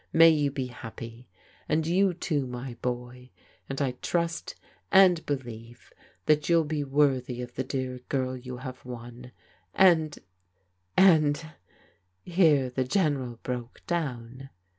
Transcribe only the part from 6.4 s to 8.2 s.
you'll be worthy of the dear